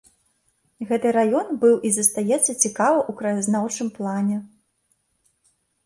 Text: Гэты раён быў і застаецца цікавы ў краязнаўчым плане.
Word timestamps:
Гэты 0.91 1.11
раён 1.17 1.47
быў 1.65 1.75
і 1.89 1.93
застаецца 1.99 2.39
цікавы 2.63 2.99
ў 3.09 3.11
краязнаўчым 3.23 3.87
плане. 4.01 4.37